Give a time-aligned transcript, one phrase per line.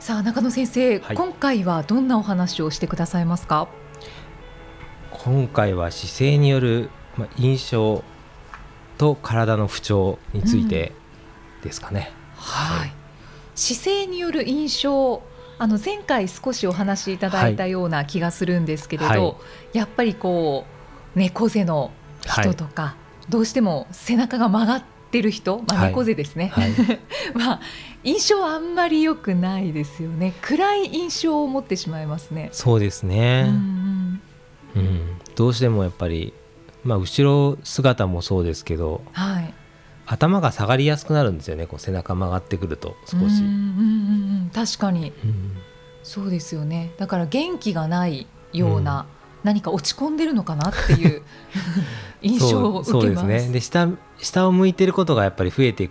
[0.00, 3.68] さあ中野先生、はい、今回はどんなお話をしてくださいますか？
[5.10, 8.04] 今回は姿勢による、まあ、印象
[8.96, 10.92] と体の不調について
[11.62, 12.92] ですかね、うん、はい、
[13.54, 15.20] 姿勢による印象
[15.58, 19.16] あの前回少しお話しいただいたような気がするんですけれど、は
[19.74, 20.64] い、やっぱりこ
[21.14, 21.90] う猫背の
[22.22, 22.96] 人とか、
[23.28, 26.72] どうしても背中が曲がってってる人、まあ、猫背ですね、はい。
[26.72, 26.98] はい、
[27.34, 27.60] まあ
[28.04, 30.34] 印象あんまり良くないですよね。
[30.42, 32.50] 暗い印象を持ってしまいますね。
[32.52, 34.20] そうですね、うん、
[34.76, 35.00] うん、
[35.34, 36.34] どうしてもやっぱり、
[36.84, 39.54] まあ、後ろ姿もそうですけど、はい、
[40.06, 41.66] 頭が下がりやすくなるんですよね。
[41.66, 45.56] こう背中曲がってくると少し、うんうんうん、確かに、うん、
[46.02, 46.92] そうですよね。
[46.98, 49.06] だから元気がないような、
[49.44, 51.22] 何か落ち込んでるのかなっていう
[52.22, 52.90] 印象を受けます。
[52.90, 53.48] そうですね。
[53.52, 55.90] で下下を向いてることがやっぱり増えて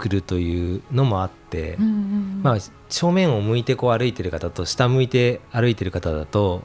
[0.00, 2.56] くるというのもあって、うんうん、まあ、
[2.88, 6.62] 正面を向いてこう歩いてる方と下向いて歩いてる方だと、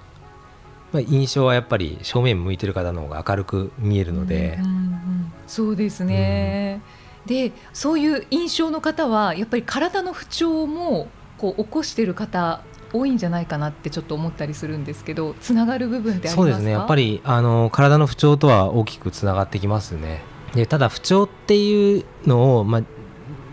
[0.94, 6.82] まあ、印象はやっぱり正面向いてる方の方が明るく見えるので、うんうんうん、そうですね、
[7.24, 12.62] うん、でそういう印象の方はやっぱり体の不調もこう起こしている方
[12.96, 16.72] 多いんじゃないかなってちょっと思ったりするんですけどつながる部分ってそうですね。
[16.72, 20.24] やっぱりあの体の不調とは大きくつながってきますね。
[20.54, 22.82] でただ不調っていうのを、まあ、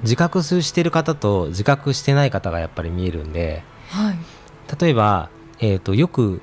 [0.02, 4.18] 自覚している方と自覚してない方がやっぱり見えるんで、はい、
[4.80, 6.40] 例えば、えーと、よく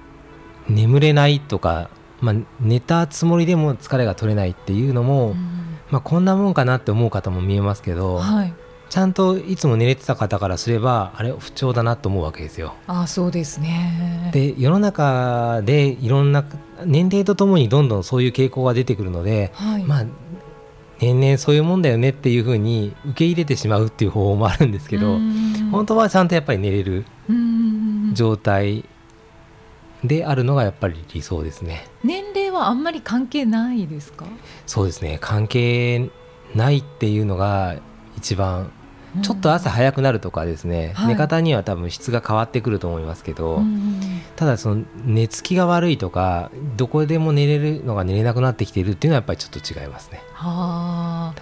[0.67, 1.89] 眠れないとか、
[2.19, 8.53] まあ、寝たつもりでも疲れが取れないっていうのも、うん、まあ、こんなもんかなって思う方も見えますけど、はい、
[8.89, 12.73] ちゃんといつも寝れてた方からすればあれ不調だなと思うわけですよ。
[12.87, 14.31] あそうですね。
[14.33, 16.43] で世の中でいろんな
[16.85, 20.05] 年齢とともにどんどんそういう傾向が出てくるので、はい、まあ
[20.99, 25.17] 年々そういうもんだよねっていうふうに受け入れてしまうっていう方法もあるんですけど
[25.71, 27.05] 本当はちゃんとやっぱり寝れる
[28.13, 28.83] 状態
[30.03, 31.87] であるのがやっぱり理想ですね。
[32.03, 34.25] 年齢はあんまり関係ないですか？
[34.65, 35.19] そうですね。
[35.21, 36.09] 関係
[36.55, 37.77] ないっていうのが
[38.17, 38.71] 一番
[39.21, 43.65] ちょっと朝早くなるとかですね、うん、寝方には多分質が変わってくると思いますけど、はい、
[44.35, 50.21] ただその寝つきが悪いとかどこでも寝れるのが寝れなくなってきているっていうのはやっぱりちょっと違いますね。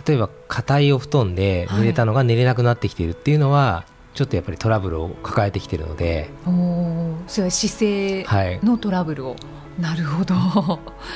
[0.05, 6.29] 例えば硬いお布団で寝れたのが寝れなくなってきているっていうのは、はい、ちょっとやっぱりトラブルを抱えてきているので。
[7.27, 8.25] それは姿勢
[8.63, 9.35] のトラブルを、は
[9.79, 10.35] い、なるほど。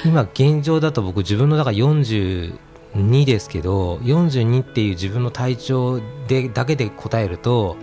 [0.03, 2.57] 今現状だと僕自分のだから40
[3.01, 7.77] 2ですけど42っていう自分の体調でだけで答えると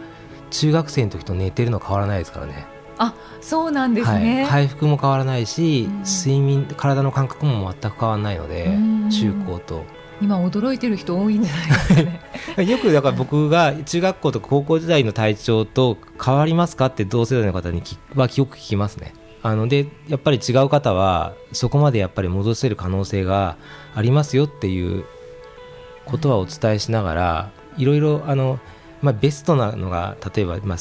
[0.50, 2.66] 中学生の時と寝てるの変わらないですからね。
[3.00, 8.76] あそうなんですね、はい、回復も変わらないし、睡眠体の感覚も全く変わらないので
[9.10, 9.84] 中高と。
[10.20, 12.02] 今驚いてる人多いんじゃないですか
[12.56, 12.66] ね。
[12.66, 17.82] よくだから僕が中学校とか高校時代の体調と変わりますかって同世代の方に
[18.16, 19.12] はよく聞きますね
[19.43, 23.56] あのでやっぱり違う方はそこまでやっぱり戻せる可能性が
[23.94, 25.04] ありますよっていう
[26.04, 28.59] ことはお伝えしながらいろいろあの、
[29.03, 30.78] まあ、ベストなのが例えば、まあ、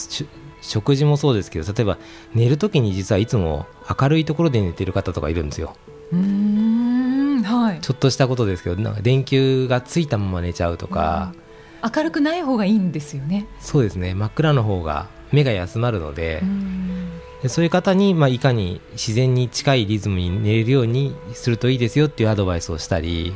[0.61, 1.97] 食事もそうですけど例えば
[2.33, 3.67] 寝るときに実はいつも
[3.99, 5.75] 明るいところで寝てる方とかいるんですよ。
[6.11, 11.33] うんはい、ちょっとしたことですけどなんか電球がついたまま寝ちゃうとか、
[11.83, 13.45] 明るくない方がいいんですよね。
[13.59, 14.13] そうですね。
[14.13, 16.41] 真っ暗の方が目が休まるので
[17.41, 23.33] でそういう方に、まあ、いかに自然に近いリズムに寝れるようにするといいですよっていうアドバイスをしたり。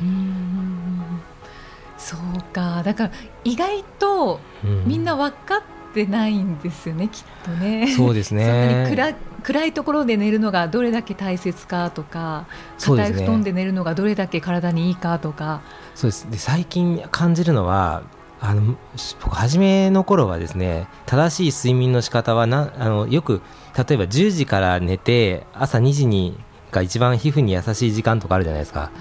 [1.97, 2.81] そうか。
[2.84, 3.12] だから
[3.44, 4.39] 意外と
[4.86, 5.62] みんな分かっ
[5.94, 7.94] てないんですよね、きっとね。
[7.95, 8.88] そうですね。
[8.89, 9.13] 暗
[9.44, 12.45] 暗いところで寝るのがどれだけ大切かとか
[12.80, 15.62] 硬い布団で寝るのがどれだけ体にいいかとか。
[15.95, 16.30] そうです。
[16.30, 18.04] で最近感じるのは
[18.44, 18.76] あの
[19.22, 23.42] 僕初めの頃はですね正しい睡眠の仕方はなあのよく
[23.78, 26.38] 例えば10時から寝て朝2時に
[26.72, 28.92] が一番皮膚に優しい時間とかあるじゃないですか。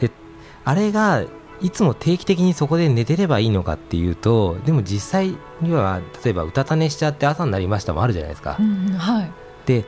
[0.00, 0.10] で
[0.64, 1.24] あれが
[1.60, 9.30] いつも定期的にそこで寝てればいいのかっていうとでも実際には例えばうたた寝しちゃって朝になりましたもあるじゃないですか、うん、はい、
[9.66, 9.84] で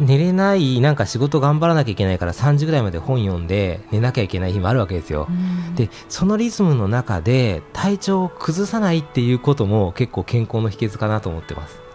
[0.00, 11.86] 寝れないなんか仕事頑張らなきゃいけないから3時ぐらいまで本読んで寝なきゃいけない日もあるわけですよ、うん、でそのリズムの中で体調を崩さないっていうことも結構健康の秘訣かなと思ってます。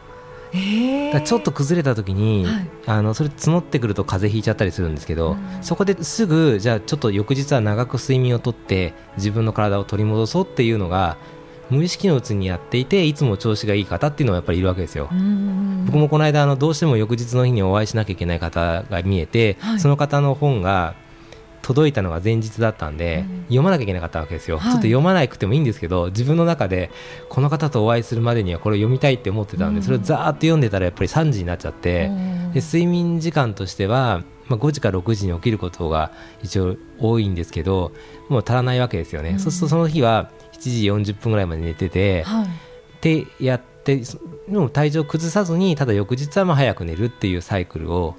[0.53, 2.69] えー、ちょっと崩れた時に、はい。
[2.85, 5.37] あのそれ募ってくると風邪ひいちゃったりするんですけど、うん。
[5.61, 11.17] そこですぐじゃあちょっと翌日は長く睡眠をとって自分の体を取り戻そうっていうのが
[11.71, 15.09] 無意識のうちにやっていていつも調子がいい方っていうのはやっぱりいるわけですよ。
[15.11, 19.79] うん僕もこの間あのどうしても翌日の日にお会いしなきゃいけない方が見えて、はい。
[19.79, 20.95] その方の本が
[21.61, 23.41] 届いたのが前日だったんで、うん。
[23.43, 24.71] 読まなきゃいけなかったわけですよ、はい。
[24.71, 26.91] ちょっと読まなくてもいいんですけど自分の中で
[27.29, 29.83] この方とお会いするまでにはこれを読みたいって思ってたんで、うん。
[29.83, 32.53] それをざーっと読んでたらやっぱり3時になっちゃって、うん。
[32.53, 36.11] で睡眠時間としては、まあ、5時から6時に起きることが
[36.43, 37.91] 一応多いんですけど
[38.29, 39.39] もう足らないわけですよね、うん。
[39.39, 42.45] そうするとその日は7時40分ぐらいまで寝てて、はい。
[42.45, 42.47] っ
[43.01, 48.15] てやってそでも体調を崩さずにただ翌日はまあ早く寝るっていうサイクルを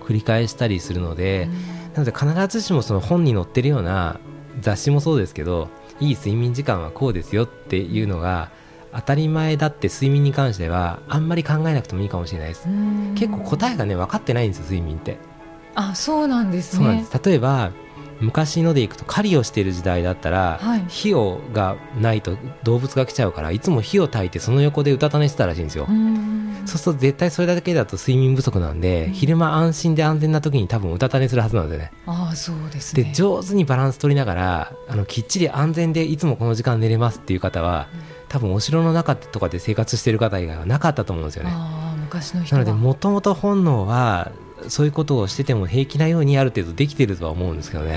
[0.00, 1.48] 繰り返したりするので、
[1.94, 4.18] なので必ずしもその本に載ってるような
[4.60, 5.68] 雑誌もそうですけど
[6.00, 8.50] いい睡眠時間はこうですよっていうのが
[8.92, 12.68] 当たり前だって睡眠に関してはあんまり考えなくてもいいかもしれないです。
[12.68, 13.14] うん。
[13.16, 15.18] 結構答えがね分かってないんですよ睡眠って。
[15.74, 17.04] あそうなんですね。
[17.24, 17.72] 例えば
[18.20, 20.84] 昔のでいくと狩りをしている時代だったら、はい。
[20.88, 26.62] 火をがないと動物が来ちゃうからいつも火を焚いてその横でうたた寝してたらしいんですよ、うん。
[26.64, 29.12] そうすると絶対それだけだと睡眠不足なんで、うん。
[29.12, 31.92] 昼間安心で安全な時に多分うたた寝するはずなんですよね。
[32.06, 33.02] ああそうですね。
[33.02, 37.88] で上手にバランス取りながらあのきっちり安全でいつもこの時間寝れますっていう方は
[38.28, 41.52] 多分お城の中とかで生活している方以外はなかったと思うんですよね。
[42.00, 42.62] 昔の人は。
[42.62, 44.30] なのでもともと本能は
[44.68, 47.96] そういうことをしてても平気なようにある程度できてるとは思うんですけどね。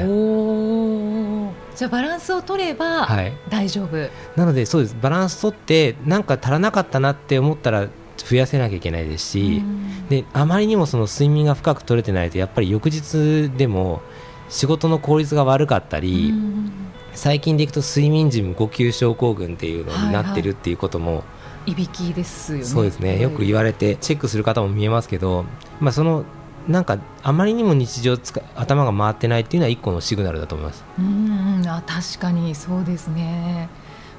[1.76, 3.34] じゃあバランスを取ればはい。
[3.50, 4.96] 大丈夫、なのでそうです。
[5.02, 7.88] バランス取ってなんか足らなかったなって思ったら
[8.18, 10.08] 増やせなきゃいけないですし、うん。
[10.10, 14.02] であまりにもその睡眠が深く取れてないとやっぱり翌日でも
[14.50, 16.72] 仕事の効率が悪かったり、うん。
[17.14, 21.24] 最近でいくと睡眠時無呼吸症候群っていうのになってるっていうことも、
[21.66, 22.64] いびきですよね。
[22.64, 23.20] そうですね。
[23.20, 25.44] よく言われてチェックする方も見えますけど、
[25.80, 26.26] まあ、その
[26.68, 30.84] なんかあまりにも日常つか頭が回ってないっていうのは一個のシグナルだと思います。
[31.00, 33.70] うんうんあ確かにそうですね。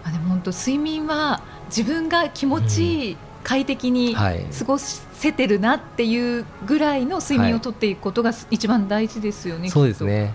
[0.05, 4.45] あでも本当睡眠は自分が気持ちいい、快適にはい。
[4.59, 10.35] 過ごせてるなっていうぐらいの睡眠をとっていくことが一番大事ですよね、そうですね。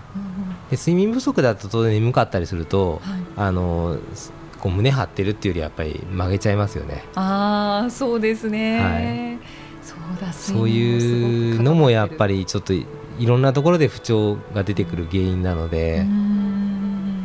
[0.70, 3.20] で睡眠不足だと当然眠かったりすると、はい。
[3.36, 3.98] あの
[4.60, 7.04] こう胸張ってるっていうよりやっぱり曲げちゃいますよね。
[7.16, 9.33] ああそうですね、はい
[10.32, 12.86] そういうのもやっぱりちょっとい
[13.20, 16.34] ろんなところで不調が出てくる原因なので、うん。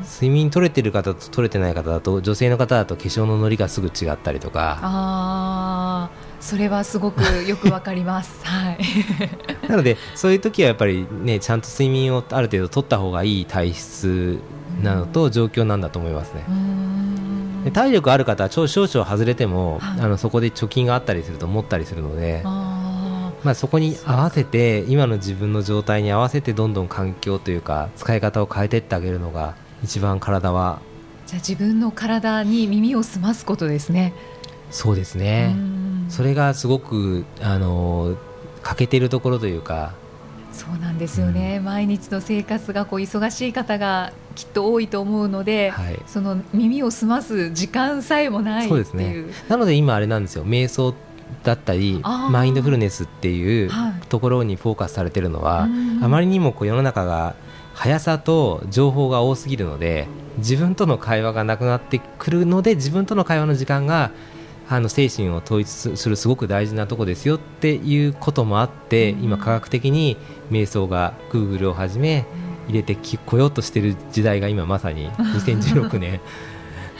[0.09, 4.79] 睡眠取れてる方と取れてない方だと女性の方だと化粧ののりがすぐ違ったりとか。
[4.81, 8.39] ああそれはすごくよくわかります。
[8.43, 8.79] はい。
[9.67, 14.39] なのでそういう時はやっぱりねちゃんと睡眠をある程度取った方がいい体質
[14.81, 16.45] なのと状況なんだと思いますね。
[17.71, 20.01] 体力ある方は少少々外れても、はい。
[20.01, 22.68] あのそこで貯金があったりすると持ったりするので、あ
[23.43, 34.13] まあ、そこに合わせて今の自分の状態に合わせてどんどん環境というか使い方を変えていってあげるのが一番体はーじゃあ自分の体に耳を澄ますことですね。
[34.71, 36.05] そうですね、うん。
[36.09, 38.17] それがすごくあの
[38.61, 39.93] 欠けてるところというか
[40.51, 45.99] そうなんですよね、毎日の生活がこう忙しい方がきっと多いと思うので、はい。
[46.07, 48.83] その耳を澄ます時間さえもないっていう。
[48.85, 49.25] そうですね。
[49.47, 50.45] なので今あれなんですよ。
[50.45, 50.93] 瞑想
[51.43, 53.93] だったりマインドフルネスっていうはい。
[54.09, 56.03] ところにフォーカスされてるのは、うん。
[56.03, 57.35] あまりにもこう世の中が
[57.75, 60.07] 速さと情報が多すぎるので
[60.37, 64.11] 自分との会話がなくなってくるので自分との会話の時間が
[64.67, 69.23] あの精神を統一するすごく大事なとこですよっていうこともあって、うん。
[69.23, 70.17] 今科学的に
[70.51, 72.25] 瞑想が Google をはじめ
[72.67, 76.19] 入れてきこようとしてる時代が今まさに 2016年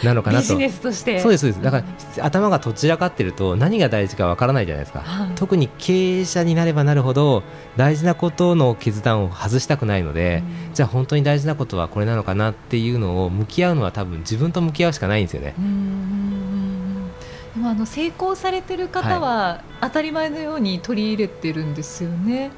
[0.03, 0.43] なのかなと。
[0.43, 1.19] ビジネスとして。
[1.19, 1.63] そうですそうです。
[1.63, 1.83] だか
[2.17, 5.29] ら頭がどちらかってると何が大事かわからないじゃないですか、はい。
[5.35, 7.43] 特に経営者になればなるほど
[7.77, 10.73] 大事なことの決断を外したくないので、うん。
[10.73, 15.55] じゃあ本当に大事なことはこれなのかなっていうのを向き合うのは多分自分と向き合うしかないんですよね。
[15.57, 17.09] うん
[17.55, 22.51] でもあの成功されてる方は当たり前のように取り入れてるんですよね。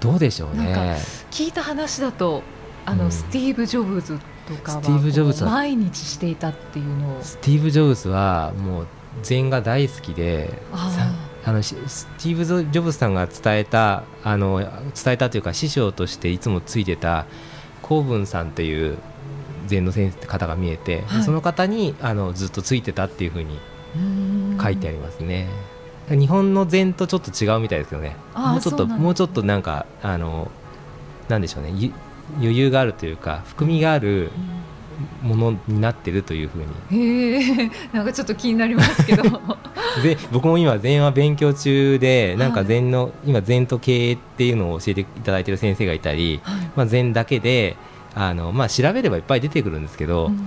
[0.00, 0.96] どうでしょうね。
[1.30, 2.42] 聞いた話だと
[2.84, 3.12] あの、うん。
[3.12, 5.50] スティーブ・ジョブズとかはスティーブジョブズは。
[5.50, 7.22] 毎日していたっていうのを。
[7.22, 8.86] スティーブ・ジョブズはもう
[9.22, 10.62] 禅が大好きで
[11.44, 17.26] あのしスティーブ・ジョブズさんが伝えたあの伝えたというか師匠としていつもついてた
[17.82, 18.98] 公文さんという
[19.66, 21.22] 禅の先生方が見えて、はい。
[21.22, 23.58] その方にあのずっとついてたっていうふうに
[23.96, 24.58] うん。
[24.60, 25.48] 書いてありますね。
[26.08, 28.16] 日本の禅とちょっと違うみたいですけどね。
[28.34, 28.96] もうちょっとね。
[28.96, 30.50] もうちょっとなんかあの
[31.28, 31.72] なんでしょうね。
[31.74, 31.92] ゆ
[32.38, 34.30] 余裕があるというか含みがある
[35.22, 37.36] ものになってるというふうに。
[37.36, 39.22] へえなんかちょっと気になりますけど。
[40.02, 47.76] で僕も今禅は勉強中でなんか禅の、はい、今禅と経営っていうのを教えていただいてる先生がいたり、はい、まあ、禅だけで
[48.14, 50.46] あの、まあ、調べればいっぱい出てくるんですけど、うん、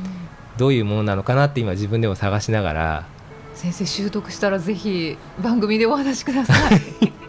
[0.58, 3.06] どういうものなのかなって今自分でも探しながら。
[3.54, 7.14] 先生習得したらぜひ番組でお話しください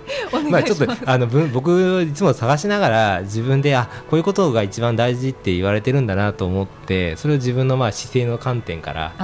[0.50, 9.14] まあちょっとあの僕いつも探しながら自分であこういうことが一番大事って言われてるんだなと思ってそれを自分のまあ姿勢の観点から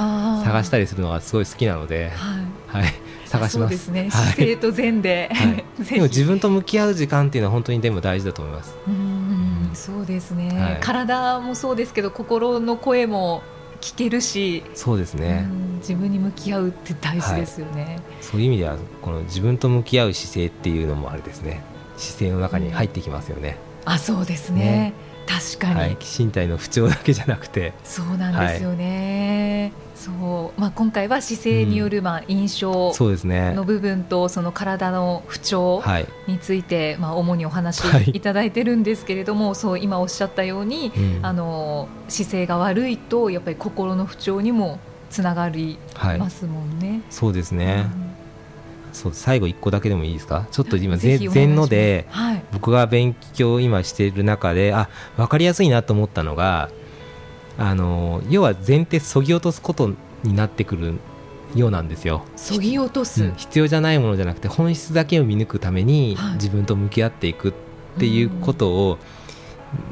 [0.45, 2.93] 探したりするのがすごい好きなので、はい、はい、
[3.27, 3.89] 探します。
[3.89, 8.77] ね、姿勢と善で、はい、 でも自分と向き合う時間っていうのは本当にでも大事だと思います。
[8.87, 9.23] うん。
[9.75, 13.43] そうですね、はい、体もそうですけど心の声も
[13.83, 15.47] 聞けるしそうですね、
[15.81, 21.63] 自分に向き合うって大事ですよね、はい、そういう意味ではこの自分と向き合う姿勢っていうのもあれですね。
[21.97, 24.95] 姿勢の中に入ってきますよね、うん、あそうですね、ね、
[25.57, 27.73] 確かに、はい、身体の不調だけじゃなくて。
[27.85, 30.61] そうなんですよね、はいそう。
[30.61, 35.83] まあ、今回は姿勢によるまあ印象の部分とその体の不調
[36.27, 38.21] についてまあ主にお話い。
[38.21, 40.91] ただいてるんですけれども、そう今おっしゃったように、
[41.23, 45.79] あの姿勢が悪いとやっぱり心の不調にもつながり
[46.19, 47.03] ますもんね。
[47.09, 47.87] そうですね、
[48.93, 50.47] そう最後1個だけでもいいですか？
[50.51, 56.71] ちょっと今全ので、はい、僕が勉強を今している中であ分かりやすいなと思ったのが
[57.59, 60.95] あの要は前提そぎ落とすことになってくる
[61.55, 62.25] ようなんですよ。
[62.37, 67.53] そぎ落とす、うん、必要じゃないものじゃなくて本質だけを見抜くために自分と向き合っていくっ
[67.99, 68.99] ていうことを、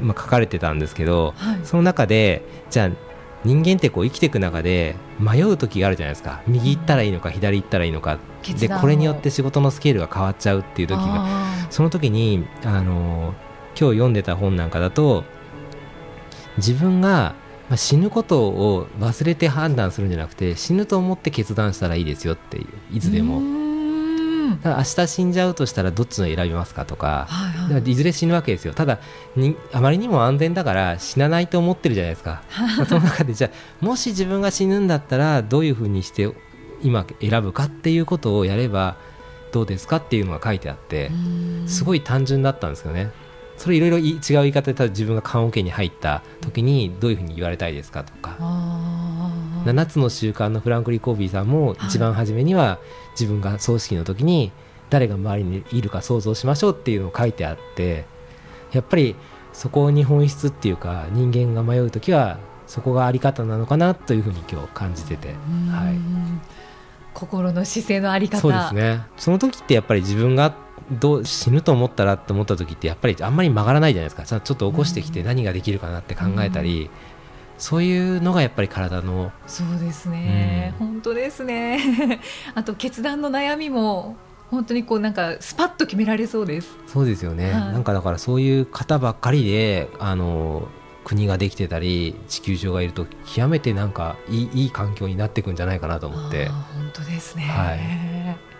[0.01, 2.89] まあ、書かれてたんですけど、はい、その中でじゃあ
[3.43, 6.41] 人間ってこう生きていく中で迷う時があるじゃないですか。
[6.47, 8.19] 右行ったらいいのか左行ったらいいのか。
[8.59, 11.27] でこれによって仕事のスケールが変わっちゃうっていう時が
[11.69, 13.35] その時にあの
[13.79, 15.23] 今日読んでた本なんかだと
[16.57, 17.35] 自分が
[17.71, 22.67] まあ、死ぬことを忘れて判断するんじゃなくて死ぬと思って決断したらいいですよっていう
[22.97, 23.60] いつでも
[24.61, 28.73] だ明日死んじゃうとしたらどっちの選びますかとか,、はいはい、いずれ死ぬわけですよ。
[28.73, 28.99] ただ
[29.35, 32.41] にあまりにも安全だから死なないと思ってるじゃないですか、
[32.77, 33.49] まあ、その中でじゃ
[33.81, 36.31] あもし自分が死ぬんだったらどういうふうにして
[36.81, 38.95] 今選ぶかっていうことをやれば
[39.51, 41.11] どうですかっていうのが書いてあって
[41.67, 43.11] すごい単純だったんですよね。
[43.57, 48.37] それいろいろ違う言い方で自分が棺桶に入った時にどういうふうに言われたいですかとか。
[49.65, 52.79] 7つの習慣のフランクリー・コービーさんも一番初めには
[53.11, 54.51] 自分が葬式の時に
[54.89, 58.05] 誰が周りにいるか想像しましょうっていうのを書いてあって
[58.71, 59.15] やっぱり
[59.53, 65.29] そこに本質っていうか人間が迷う時はそこがあり方なのかなというふうに今日感じてて、
[65.69, 65.99] はい、
[67.13, 68.37] 心の姿勢のあり方。
[68.39, 69.01] そうですね。
[69.17, 70.53] その時ってやっぱり自分が
[70.89, 74.39] どう死ぬと思ったらって思った時ってやっぱりあんまり曲がらないじゃないですか。
[74.39, 76.89] ちょっと起こしてきて何ができるかなって考えたり、うん、
[77.61, 79.31] そういうのがやっぱり体の。
[79.47, 81.79] そうですね、うん、本当ですね。
[82.55, 84.17] あと決断の悩みも
[84.49, 86.75] 本当にこうなんかスパッと決められそうです。
[86.87, 90.67] そうですよね、はい、なんかだからそういう方ばっかりであの
[91.03, 96.47] 国ができてたり地球上がいると極めてなんかいいいい環境になっていくんじゃないかなと思って。
[96.47, 98.51] 本当ですね、はい。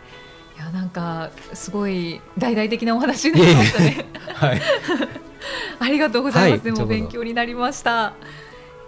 [0.62, 4.06] やなんかすごい大々的なお話になりましたね。
[4.34, 4.62] はい、
[5.80, 6.66] ありがとうございます。
[6.68, 8.14] はい、でも勉強になりました。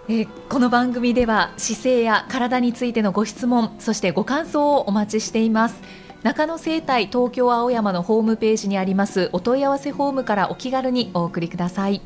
[0.06, 5.80] えー、この番組では姿勢や体についてのご質問そしてご感想をお待ちしています。
[6.22, 12.02] 中野生態東京青山のホームページにありますお問い合わせフォームからお気軽にお送りください。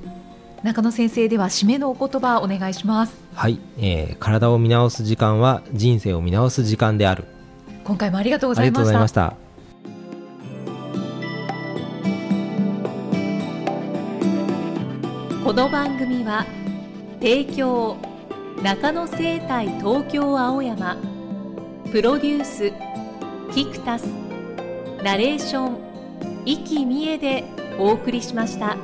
[0.63, 3.15] 中野先生では締めのお言葉お願いします。
[3.35, 7.25] はい、えー、体を見直す時間は人生を見直す時間である。
[7.83, 9.37] 今回もありがとうございました。
[15.45, 16.45] この番組は
[17.21, 17.97] 提供。
[18.63, 20.97] 中野生態東京青山。
[21.91, 22.73] プロデュース。
[23.53, 24.05] キクタス。
[25.03, 25.79] ナレーション。
[26.45, 27.45] 生きみえで
[27.79, 28.77] お送りしました。